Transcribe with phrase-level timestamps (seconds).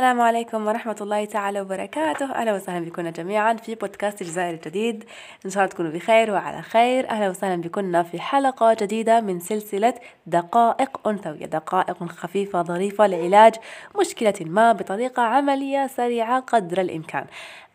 [0.00, 2.32] السلام عليكم ورحمة الله تعالى وبركاته.
[2.32, 5.04] أهلا وسهلا بكم جميعا في بودكاست الجزائر الجديد.
[5.44, 7.10] إن شاء الله تكونوا بخير وعلى خير.
[7.10, 9.94] أهلا وسهلا بكم في حلقة جديدة من سلسلة
[10.26, 13.54] دقائق أنثوية دقائق خفيفة ظريفة لعلاج
[14.00, 17.26] مشكلة ما بطريقة عملية سريعة قدر الإمكان.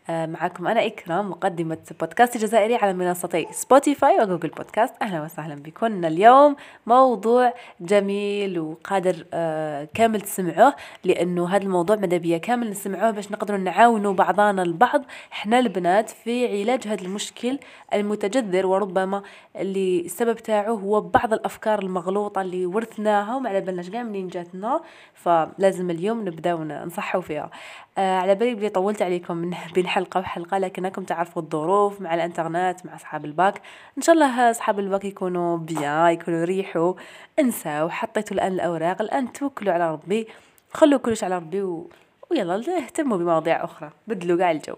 [0.08, 4.94] معكم أنا إكرام مقدمة بودكاست الجزائري على منصتي سبوتيفاي وجوجل بودكاست.
[5.02, 6.04] أهلا وسهلا بكم.
[6.04, 6.56] اليوم
[6.86, 10.74] موضوع جميل وقادر آه، كامل تسمعوه
[11.04, 15.02] لأنه هذا الموضوع بيا كامل نسمعوه باش نقدروا نعاونوا بعضنا البعض.
[15.32, 17.58] إحنا البنات في علاج هذا المشكل
[17.94, 19.22] المتجذر وربما
[19.56, 24.80] اللي السبب تاعو هو بعض الأفكار المغلوطة اللي ورثناها وما على بالناش كاع منين جاتنا
[25.14, 27.50] فلازم اليوم نبداو نصحوا فيها.
[27.98, 29.54] آه على بالي بلي طولت عليكم من
[29.92, 33.62] بين حلقة وحلقة لكنكم تعرفوا الظروف مع الإنترنت مع أصحاب الباك.
[33.98, 36.94] إن شاء الله أصحاب الباك يكونوا بيان يكونوا ريحوا
[37.38, 39.02] انساو حطيتوا الآن الأوراق.
[39.02, 40.28] الآن توكلوا على ربي
[40.72, 41.90] خلوا كلش على ربي و...
[42.30, 44.76] ويلا اهتموا بمواضيع أخرى بدلوا قاع الجو.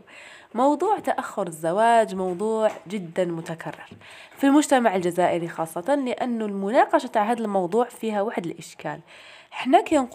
[0.55, 3.89] موضوع تأخر الزواج موضوع جدا متكرر.
[4.37, 9.01] في المجتمع الجزائري خاصة لأنه المناقشة تاع هذا الموضوع فيها واحد الإشكال.
[9.53, 10.07] إحنا كي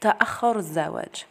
[0.00, 1.26] تأخر الزواج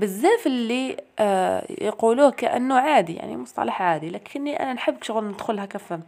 [0.00, 4.10] بزاف اللي آه يقولوه كأنه عادي يعني مصطلح عادي.
[4.10, 6.00] لكني أنا نحب شغل ندخل هكا في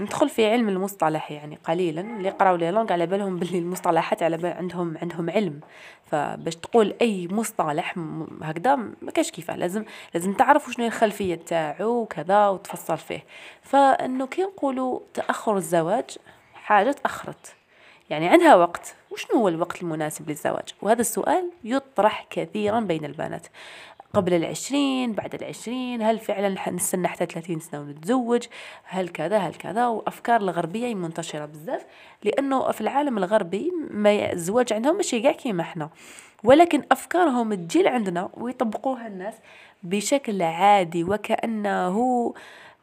[0.00, 2.00] ندخل في علم المصطلح يعني قليلا.
[2.00, 5.60] اللي قراو لي لونغ على بالهم باللي المصطلحات على بال عندهم عندهم علم.
[6.06, 7.94] فباش تقول أي مصطلح
[8.42, 13.24] هكذا ما كاش كيفاه لازم لازم تعرف شنو الخلفية تاعو وكذا وتفصل فيه.
[13.62, 16.18] فإنه كي نقولوا تأخر الزواج
[16.54, 17.54] حاجة تأخرت.
[18.10, 18.94] يعني عندها وقت.
[19.10, 23.46] وشنو هو الوقت المناسب للزواج؟ وهذا السؤال يطرح كثيرا بين البنات.
[24.14, 28.46] قبل العشرين بعد العشرين هل فعلا نستنى حتى ثلاثين سنة ونتزوج؟
[28.84, 31.86] هل كذا هل كذا؟ وأفكار الغربية منتشرة بزاف
[32.24, 35.90] لأنه في العالم الغربي ما الزواج عندهم ماشي كاع كيما إحنا.
[36.44, 39.34] ولكن أفكارهم تجي عندنا ويطبقوها الناس
[39.82, 42.34] بشكل عادي وكأنه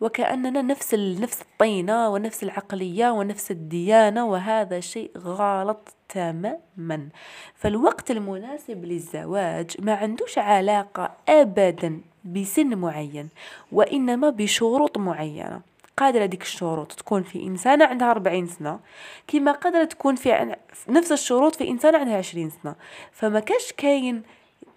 [0.02, 7.10] وكأننا نفس نفس الطينة ونفس العقلية ونفس الديانة وهذا شيء غلط تماما.
[7.56, 13.30] فالوقت المناسب للزواج ما عندوش علاقة أبدا بسن معين
[13.72, 15.62] وإنما بشروط معينة.
[15.98, 18.80] قادرة ديك الشروط تكون في إنسانة عندها 40 سنة
[19.28, 20.56] كما قادرة تكون في
[20.90, 22.76] نفس الشروط في إنسانة عندها 20 سنة.
[23.12, 24.24] فما كاش كاين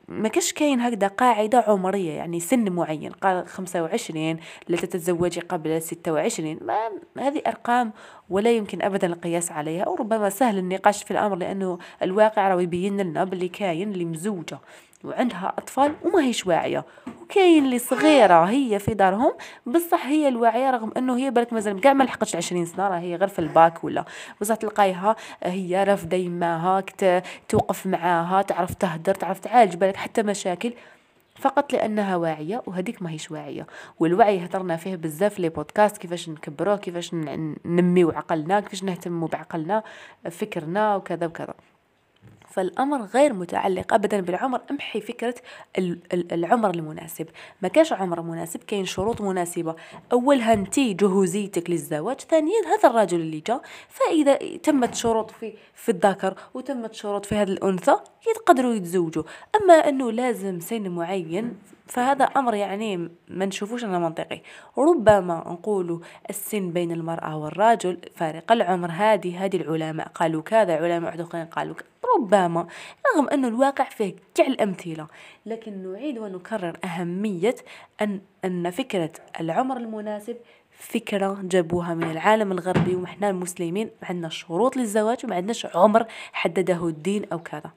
[0.08, 4.36] ما كاش كاين هكذا قاعدة عمرية يعني سن معين قال خمسة وعشرين
[4.68, 6.58] لا تتزوجي قبل ستة وعشرين.
[6.62, 7.92] ما هذه أرقام
[8.30, 13.00] ولا يمكن أبدا القياس عليها أو ربما سهل النقاش في الأمر لأنه الواقع راه يبين
[13.00, 14.58] لنا باللي كاين اللي مزوجة.
[15.04, 16.84] وعندها أطفال وما هيش واعية.
[17.22, 19.32] وكاين اللي صغيرة هي في دارهم
[19.66, 23.16] بصح هي الواعية رغم أنه هي بالك مازال كاع ما لحقتش عشرين سنة راه هي
[23.16, 24.04] غير في الباك ولا.
[24.40, 26.84] بصح تلقايها هي رافدة يماها
[27.48, 30.72] توقف معاها تعرف تهدر تعرف تعالج بالك حتى مشاكل.
[31.36, 33.66] فقط لأنها واعية وهذيك ما هيش واعية.
[34.00, 37.14] والوعي هضرنا فيه بزاف لي بودكاست كيفاش نكبروه كيفاش
[37.64, 39.82] ننميو عقلنا كيفاش نهتموا بعقلنا
[40.30, 41.54] فكرنا وكذا وكذا.
[42.52, 44.60] فالأمر غير متعلق أبدا بالعمر.
[44.70, 45.34] امحي فكرة
[46.32, 47.26] العمر المناسب.
[47.62, 49.74] ما كاش عمر مناسب كاين شروط مناسبة.
[50.12, 56.34] أولها أنت جهوزيتك للزواج ثانيا هذا الرجل اللي جا فإذا تمت شروط في في الذكر
[56.54, 57.96] وتمت شروط في هذا الأنثى
[58.28, 59.22] يقدروا يتزوجوا.
[59.62, 61.56] أما أنه لازم سن معين
[61.86, 62.96] فهذا أمر يعني
[63.28, 64.40] ما نشوفوش أنه منطقي.
[64.78, 65.98] ربما نقولوا
[66.30, 68.52] السن بين المرأة والرجل فارق.
[68.52, 71.86] العمر هذه هذه العلماء قالوا كذا علماء آخرين قالوا كذا
[72.18, 72.66] ربما
[73.16, 75.06] رغم أن الواقع فيه كع الأمثلة
[75.46, 77.54] لكن نعيد ونكرر أهمية
[78.00, 80.36] أن أن فكرة العمر المناسب
[80.70, 87.24] فكرة جابوها من العالم الغربي وإحنا المسلمين عندنا شروط للزواج وما عندناش عمر حدده الدين
[87.32, 87.70] أو كذا.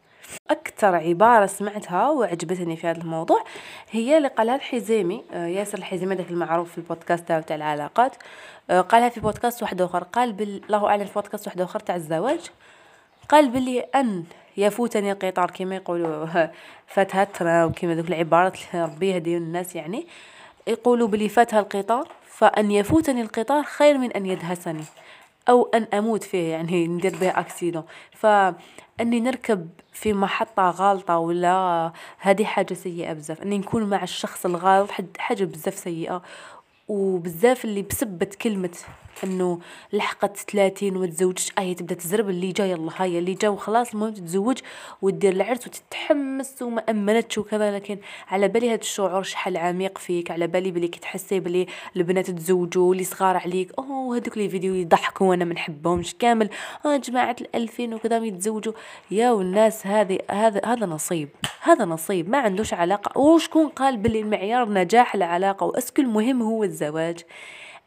[0.49, 3.43] أكثر عبارة سمعتها وعجبتني في هذا الموضوع
[3.91, 8.15] هي اللي قالها الحزيمي آه، ياسر الحزيمي ذاك المعروف في البودكاست تاعو تاع العلاقات.
[8.69, 10.61] آه، قالها في بودكاست واحد آخر قال بال...
[10.65, 12.39] الله أعلم في بودكاست واحد آخر تاع الزواج
[13.29, 14.23] قال بلي أن
[14.57, 16.27] يفوتني القطار كما يقولوا
[16.93, 20.07] فاتها الترا وكما ذوك العبارات ربي يهدي الناس يعني
[20.67, 24.83] يقولوا بلي فاتها القطار فأن يفوتني القطار خير من أن يدهسني.
[25.49, 32.45] أو أن أموت فيه يعني ندير به أكسيدون فأني نركب في محطة غالطة ولا هذه
[32.45, 33.41] حاجة سيئة بزاف.
[33.41, 36.21] أني نكون مع الشخص الغلط حاجة بزاف سيئة.
[36.87, 38.77] وبزاف اللي بسبت كلمة
[39.23, 39.59] انه
[39.93, 44.13] لحقت 30 وما تزوجش هي تبدأ تزرب اللي جاي يلا هاي اللي جا وخلاص المهم
[44.13, 44.57] تتزوج
[45.01, 47.75] ودير العرس وتتحمس وما امنتش وكذا.
[47.75, 47.97] لكن
[48.27, 52.93] على بالي هذا الشعور شحال عميق فيك على بالي بلي كي تحسي بلي البنات تزوجوا
[52.93, 56.49] اللي صغار عليك أوه هذوك لي فيديو يضحكوا وأنا ما نحبهمش كامل
[56.85, 58.73] آه جماعة الألفين وكذا يتزوجوا.
[59.11, 61.29] يا والناس هذه هذا هذا نصيب
[61.61, 63.19] هذا نصيب ما عندوش علاقة.
[63.19, 67.19] وشكون قال بلي المعيار نجاح العلاقة وأسكو المهم هو الزواج؟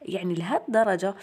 [0.03, 1.15] يعني لهاد الدرجة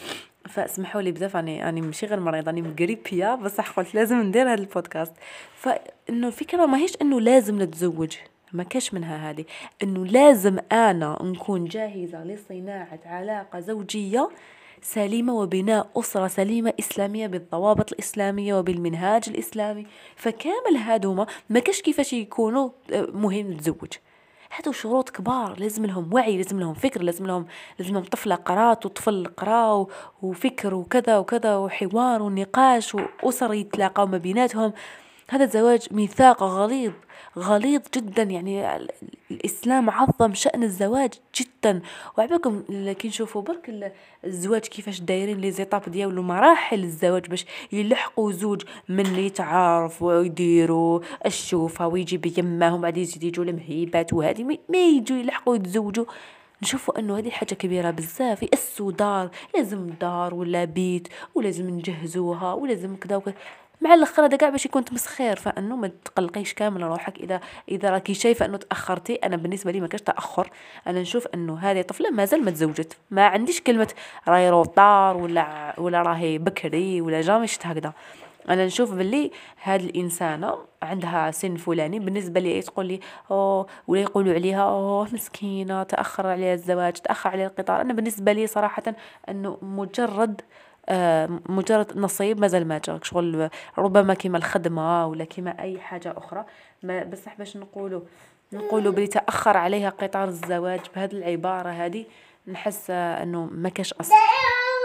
[0.50, 4.62] فاسمحوا لي بزاف اني أني ماشي غير مريضة أني مقريبيه بصح قلت لازم ندير هذا
[4.62, 5.14] البودكاست
[5.56, 8.16] فإنه الفكرة ماهيش إنه لازم نتزوج
[8.54, 9.46] ما كاش منها هذه.
[9.84, 14.30] إنه لازم أنا نكون جاهزة لصناعة علاقة زوجية
[14.82, 19.88] سليمة وبناء أسرة سليمة إسلامية بالضوابط الإسلامية وبالمنهاج الإسلامي.
[20.16, 23.94] فكامل هادوما ما كاش كيفاش يكونوا مهم نتزوج.
[24.58, 27.46] هادو شروط كبار لازم لهم وعي لازم لهم فكر لازم لهم
[27.80, 29.88] لازم لهم طفلة قرات وطفل قرا
[30.22, 34.74] وفكر وكذا وكذا وحوار ونقاش وأسر يتلاقوا ما بيناتهم.
[35.30, 36.92] هذا الزواج ميثاق غليظ
[37.38, 38.88] غليظ جدا يعني
[39.32, 41.82] الإسلام عظم شأن الزواج جدا.
[42.18, 42.64] وعباكم
[42.94, 43.94] كي نشوفوا برك
[44.26, 51.88] الزواج كيفاش دايرين لي زيتاب ديالو مراحل الزواج باش يلحقوا زوج من يتعارفوا ويديروا الشوفة
[51.88, 56.06] ويجي بيماهم بعد يزيد يجوا المهيبات وهذه ما يجوا يلحقوا يتزوجوا.
[56.62, 62.96] نشوفوا أنه هذه حاجة كبيرة بزاف يأسوا دار لازم دار ولا بيت ولازم نجهزوها ولازم
[62.96, 63.36] كذا وكذا.
[63.86, 67.18] مع الأخر هذا كاع باش يكون تمسخير فأنه ما تقلقيش كامل روحك.
[67.20, 67.40] اذا
[67.70, 70.50] إذا راكي شايفة أنه تأخرتي أنا بالنسبة لي ما كاش تأخر.
[70.88, 72.98] أنا نشوف أنه هذه طفلة مازال ما تزوجت.
[73.12, 73.88] ما عنديش كلمة
[74.28, 77.94] راهي روطار ولا ولا راهي بكري ولا جامي شت هكذا.
[78.50, 79.32] أنا نشوف باللي
[79.64, 83.00] هاد الإنسانة عندها سن فلاني بالنسبة لي تقول لي
[83.32, 87.82] أوه ولا يقولوا عليها أوه مسكينة تأخر عليها الزواج تأخر عليها القطار.
[87.82, 88.84] أنا بالنسبة لي صراحة
[89.30, 90.42] أنه مجرد
[91.50, 96.46] مجرد نصيب مازال ما جاك شغل ربما كيما الخدمة ولا كيما أي حاجة أخرى.
[96.84, 98.02] ما بصح باش نقولوا
[98.54, 102.06] نقولوا بلي تأخر عليها قطار الزواج بهذه العبارة هذه
[102.48, 104.14] نحس أنه ما كاش أصل.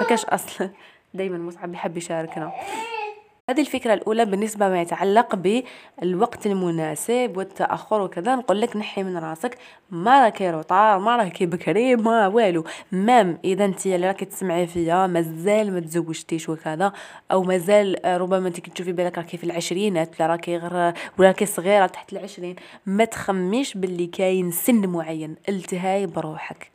[0.01, 0.71] ما كاش أصل.
[1.15, 2.53] دايما مصعب يحب يشاركنا.
[3.51, 8.37] هذه الفكرة الأولى بالنسبة ما يتعلق بالوقت المناسب والتأخر وكذا.
[8.37, 9.59] نقول لك نحي من راسك.
[9.91, 12.65] ما راكي روطار ما راكي بكري ما والو.
[12.93, 16.93] مام إذا أنت اللي راكي تسمعي فيا مازال ما تزوجتيش وكذا
[17.33, 20.73] أو مازال ربما أنت تشوفي بالك راكي في العشرينات ولا راكي غير
[21.19, 22.57] ولا راكي صغيرة تحت العشرين.
[22.87, 26.71] ما تخميش باللي كاين سن معين التهاي بروحك.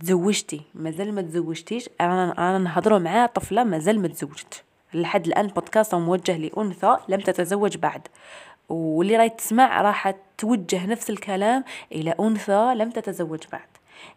[0.00, 1.88] تزوجتي مازال ما تزوجتيش.
[2.00, 4.64] أنا أنا نهضروا مع طفلة مازال ما تزوجت.
[4.94, 8.08] لحد الآن بودكاست موجه لأنثى لم تتزوج بعد.
[8.68, 13.68] واللي راي تسمع راح توجه نفس الكلام إلى أنثى لم تتزوج بعد.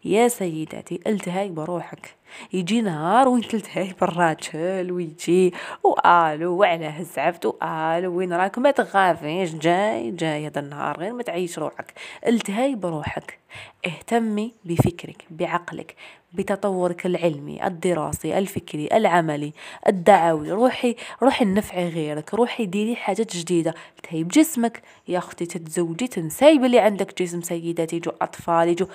[0.04, 2.14] يا سيداتي التهاي بروحك.
[2.52, 10.10] يجي نهار وين تلتهي بالراجل ويجي وقالوا وعلاه زعفت وقالوا وين راك؟ ما تخافيش جاي
[10.10, 11.92] جاي هذا النهار غير ما تعيش روحك.
[12.26, 13.38] التهاي بروحك.
[13.86, 15.94] اهتمي بفكرك بعقلك
[16.32, 19.52] بتطورك العلمي الدراسي الفكري العملي
[19.88, 20.50] الدعوي.
[20.52, 23.74] روحي روحي نفعي غيرك روحي ديري حاجات جديدة.
[24.02, 28.86] تهي بجسمك يا أختي تتزوجي تنساي بلي عندك جسم سيداتي يجو أطفال يجو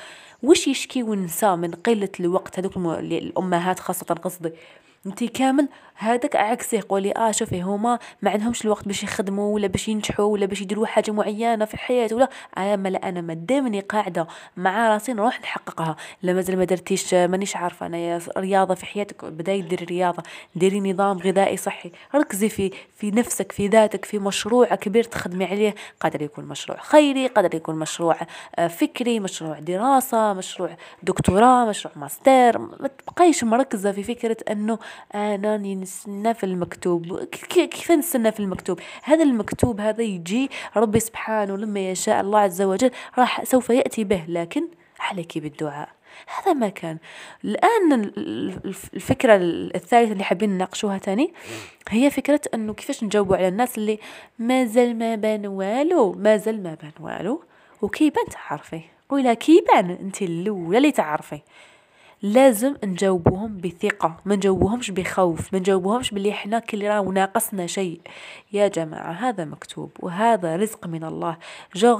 [0.44, 4.52] وش يشكي ونسى من قلة الوقت هذوك الأمهات خاصة قصدي.
[5.06, 9.88] انت كامل هذاك عكسه قولي آه شوفي هما ما عندهمش الوقت باش يخدموا ولا باش
[9.88, 13.80] ينجحوا ولا باش يديروا حاجة معينة في الحياة ولا آه ما لا أنا ما دامني
[13.80, 14.28] قاعدة
[14.58, 15.96] مع راسي نروح نحققها.
[16.22, 20.24] لا مازال ما درتيش مانيش عارفة أنا رياضة في حياتك بداي ديري رياضة
[20.56, 25.76] ديري نظام غذائي صحي ركزي في في نفسك في ذاتك في مشروع كبير تخدمي عليه
[26.00, 28.18] قادر يكون مشروع خيري قادر يكون مشروع
[28.56, 30.70] آه، فكري مشروع دراسة مشروع
[31.04, 34.80] دكتوراه مشروع ماستر ما تبقايش مركزة في فكرة إنه
[35.16, 37.24] أنا نستنى في المكتوب.
[37.50, 42.92] كيف نستنى في المكتوب؟ هذا المكتوب هذا يجي ربي سبحانه لما يشاء الله عز وجل
[43.18, 44.68] راح سوف يأتي به لكن
[45.00, 45.90] عليك بالدعاء.
[46.38, 46.98] هذا ما كان.
[47.46, 47.94] الآن
[48.94, 49.36] الفكرة
[49.76, 51.34] الثالثة اللي حابين نناقشوها تاني
[51.90, 54.00] هي فكرة أنه كيفاش نجاوبوا على الناس اللي
[54.40, 57.44] ما زال ما بان والو ما زال ما بان والو
[57.82, 61.40] وكيبان تعرفي قولها كيبان انت الأولى اللي تعرفي.
[62.24, 68.02] لازم نجاوبوهم بثقة ما نجاوبوهمش بخوف ما نجاوبوهمش بلي إحنا كل راه ناقصنا شيء.
[68.54, 71.38] يا جماعة هذا مكتوب وهذا رزق من الله.
[71.76, 71.98] جوغ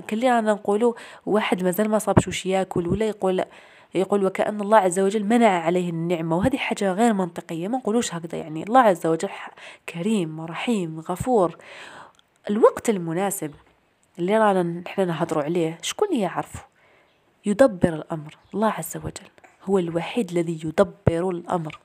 [0.00, 0.94] كل رانا نقولوا
[1.26, 3.44] واحد مازال ما صابش وش ياكل ولا يقول
[3.94, 6.36] يقول وكأن الله عز وجل منع عليه النعمة.
[6.36, 8.62] وهذه حاجة غير منطقية ما نقولوش هكذا يعني.
[8.62, 9.28] الله عز وجل
[9.88, 11.56] كريم رحيم غفور.
[12.50, 13.50] الوقت المناسب
[14.18, 16.75] اللي رانا نحن نهضروا عليه شكون يعرفه
[17.46, 18.36] يدبر الأمر.
[18.54, 19.28] الله عز وجل
[19.64, 21.78] هو الوحيد الذي يدبر الأمر.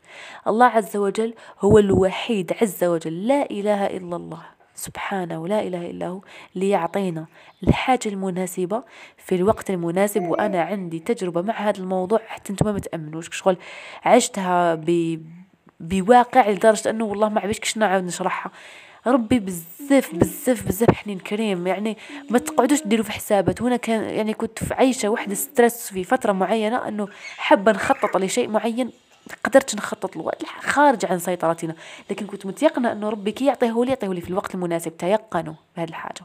[0.47, 3.27] الله عز وجل هو الوحيد عز وجل.
[3.27, 4.41] لا إله إلا الله
[4.75, 6.21] سبحانه ولا إله إلا هو
[6.55, 7.25] ليعطينا
[7.63, 8.83] الحاجة المناسبة
[9.17, 10.21] في الوقت المناسب.
[10.21, 13.57] وأنا عندي تجربة مع هذا الموضوع حتى أنتم ما تأمنوش شغل
[14.05, 15.19] عشتها ب...
[15.79, 18.51] بواقع لدرجة أنه والله ما عبيش نعاود نشرحها.
[19.07, 21.67] ربي بزاف بزاف بزاف حنين كريم.
[21.67, 21.97] يعني
[22.29, 23.61] ما تقعدوش ديروا في حسابات.
[23.61, 28.47] وأنا كان يعني كنت في عايشة واحدة ستريس في فترة معينة إنه حابة نخطط لشيء
[28.47, 28.91] معين
[29.43, 30.31] قدرت نخطط له.
[30.59, 31.75] خارج عن سيطرتنا.
[32.09, 34.97] لكن كنت متيقنة إنه ربي كي يعطيه لي يعطيه لي في الوقت المناسب.
[34.97, 36.21] تيقنوا بهذه الحاجة.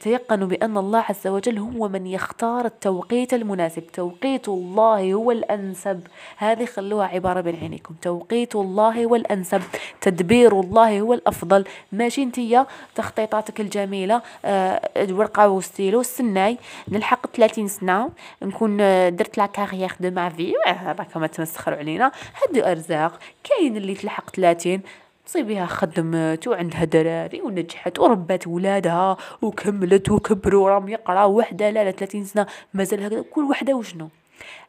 [0.00, 3.86] تيقنوا بأن الله عز وجل هو من يختار التوقيت المناسب.
[3.86, 6.00] توقيت الله هو الأنسب.
[6.36, 7.94] هذه خلوها عبارة بين عينيكم.
[8.02, 9.62] توقيت الله هو الأنسب.
[10.00, 11.64] تدبير الله هو الأفضل.
[11.92, 14.22] ماشي انتيا تخطيطاتك الجميلة.
[14.44, 14.80] آه
[15.10, 16.58] ورقة وستيلو السناي
[16.88, 18.10] نلحق 30 سنة.
[18.42, 20.54] نكون آه، درت la carrière de ma vie.
[20.66, 22.12] هذا كما تمسخروا علينا.
[22.42, 23.18] هادو أرزاق.
[23.44, 24.80] كاين اللي تلحق 30
[25.28, 32.24] صيبيها خدمت وعندها دراري ونجحت وربت ولادها وكملت وكبروا راهم يقراو وحده لا لا 30
[32.24, 33.22] سنة مازال هكذا.
[33.22, 34.08] كل وحده وشنو؟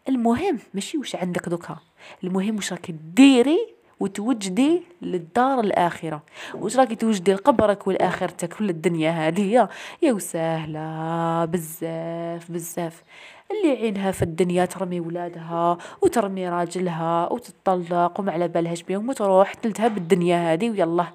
[0.10, 1.78] المهم ماشي واش عندك دوكا؟
[2.24, 6.24] المهم واش راكي ديري وتوجدي للدار الآخرة؟
[6.54, 9.70] واش راكي توجدي لقبرك والآخرتك ولا الدنيا هذه
[10.02, 13.04] يا وسهلة بزاف بزاف.
[13.52, 19.98] اللي عينها في الدنيا ترمي ولادها وترمي راجلها وتطلق وما على بالهاش بيهم وتروح تلتهب
[19.98, 21.06] الدنيا هذه ويلا.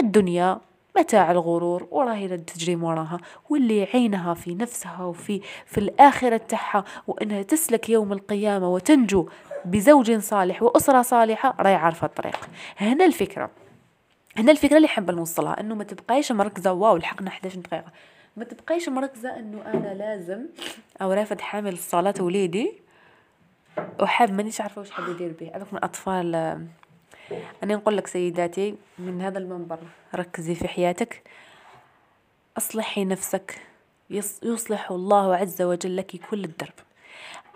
[0.00, 0.60] الدنيا
[0.98, 3.18] متاع الغرور وراهي تجري وراها.
[3.50, 9.28] واللي عينها في نفسها وفي في الآخرة تاعها وأنها تسلك يوم القيامة وتنجو
[9.64, 12.48] بزوج صالح وأسرة صالحة راهي عارفة الطريق.
[12.78, 13.50] هنا الفكرة.
[14.36, 17.92] هنا الفكرة اللي حابة نوصلها أنه ما تبقايش مركزة واو لحقنا 11 دقيقة.
[18.36, 20.46] ما تبقايش مركزة إنه أنا لازم
[21.02, 22.72] أو رافد حامل الصلاة وليدي.
[24.00, 26.34] وحاب مانيش عارفة واش حاب يدير به هذوك من الاطفال
[27.62, 29.78] أنا نقول لك سيداتي من هذا المنبر
[30.14, 31.22] ركزي في حياتك.
[32.58, 33.60] أصلحي نفسك.
[34.42, 36.74] يصلح الله عز وجل لك كل الدرب.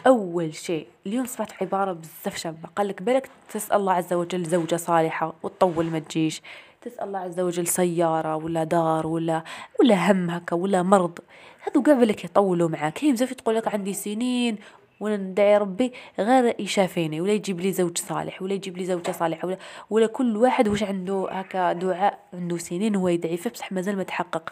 [0.06, 2.68] أول شيء اليوم صبحت عبارة بزاف شابة.
[2.76, 6.42] قال لك بالك تسأل الله عز وجل زوجة صالحة وتطول ما تجيش.
[6.82, 9.44] تسأل الله عز وجل سيارة ولا دار ولا
[9.80, 11.18] ولا هم هكا ولا مرض.
[11.62, 12.92] هذو قاع بالك يطولوا معاك.
[12.92, 14.58] كاين بزاف تقول لك عندي سنين
[15.00, 19.48] وأنا ندعي ربي غير يشافيني ولا يجيب لي زوج صالح ولا يجيب لي زوجة صالحة
[19.48, 19.58] ولا
[19.90, 24.02] ولا كل واحد واش عنده هكا دعاء عنده سنين هو يدعي فيه بصح مازال ما
[24.02, 24.50] تحقق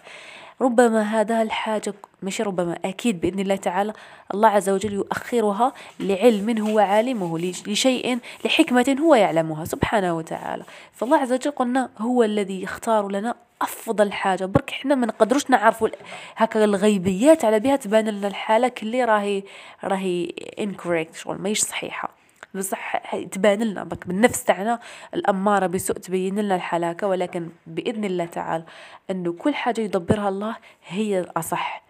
[0.60, 3.92] ربما هذا الحاجة ماشي ربما أكيد بإذن الله تعالى
[4.34, 10.64] الله عز وجل يؤخرها لعلم هو عالمه لشيء لحكمة هو يعلمها سبحانه وتعالى.
[10.92, 14.44] فالله عز وجل قلنا هو الذي يختار لنا أفضل حاجة.
[14.44, 15.88] برك حنا ما نقدروش نعرفوا
[16.36, 19.42] هكا الغيبيات على بها تبان لنا الحالة كلي راهي
[19.84, 22.17] راهي انكوريكت شغل ماهيش صحيحة.
[22.54, 22.96] بصح
[23.32, 24.80] تبان لنا بالنفس تاعنا
[25.14, 28.64] الأمارة بسوء تبين لنا الحلاكة ولكن بإذن الله تعالى
[29.10, 31.82] أنه كل حاجة يدبرها الله هي الأصح.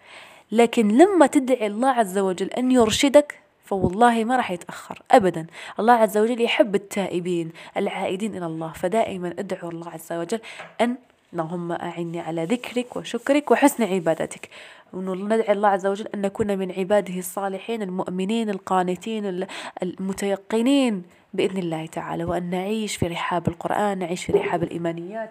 [0.52, 5.46] لكن لما تدعي الله عز وجل أن يرشدك فوالله ما راح يتأخر أبدا.
[5.80, 8.72] الله عز وجل يحب التائبين العائدين إلى الله.
[8.72, 10.40] فدائما ادعوا الله عز وجل
[10.80, 10.96] أن
[11.32, 14.48] اللهم أعني على ذكرك وشكرك وحسن عبادتك.
[14.92, 19.46] وندعي الله عز وجل أن نكون من عباده الصالحين المؤمنين القانتين
[19.82, 21.02] المتيقنين
[21.34, 22.24] بإذن الله تعالى.
[22.24, 25.30] وأن نعيش في رحاب القرآن نعيش في رحاب الإيمانيات.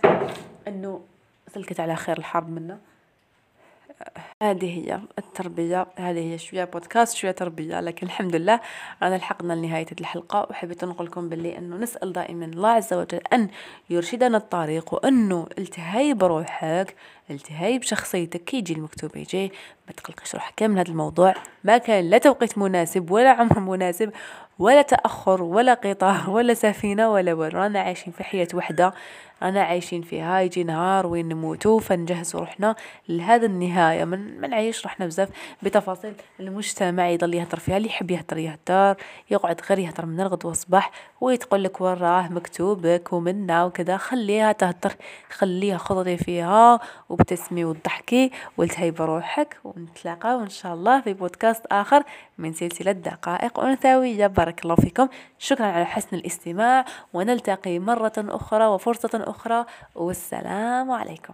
[0.68, 1.02] أنه
[1.54, 2.78] سلكت على خير الحرب منا.
[4.44, 8.60] هذه هي التربية هذه هي شوية بودكاست شوية تربية لكن الحمد لله
[9.04, 10.48] رانا لحقنا لنهاية الحلقة.
[10.50, 13.50] وحبيت نقول لكم باللي أنه نسأل دائما الله عز وجل أن
[13.90, 16.96] يرشدنا الطريق وأنه التهي بروحك
[17.30, 19.52] التهي بشخصيتك كي يجي المكتوب يجي
[19.88, 20.80] ما تقلقش روحك كامل.
[20.80, 24.12] هذا الموضوع ما كان لا توقيت مناسب ولا عمر مناسب
[24.60, 28.94] ولا تأخر ولا قطار ولا سفينة ولا رانا عايشين في حياة وحدة.
[29.44, 32.76] رانا عايشين فيها يجي نهار وين نموتوا فنجهز روحنا
[33.10, 34.06] لهذا النهاية.
[34.06, 35.30] من ما نعيش روحنا بزاف
[35.64, 38.96] بتفاصيل المجتمع يضل يهدر فيها اللي يحب يهدر يهدر
[39.32, 40.92] يقعد غير يهدر من الغد والصباح
[41.22, 43.98] ويتقول لك وراه مكتوبك ومنا وكذا.
[43.98, 44.96] خليها تهدر
[45.30, 46.80] خليها خضري فيها
[47.10, 52.04] وبتسمي وتضحكي والتهي بروحك ونتلاقاو ان شاء الله في بودكاست آخر
[52.38, 54.28] من سلسلة دقائق أنثوية.
[54.28, 55.08] بارك الله فيكم.
[55.40, 56.86] شكرا على حسن الاستماع.
[57.14, 59.66] ونلتقي مرة أخرى وفرصة أخرى
[59.96, 61.34] والسلام عليكم.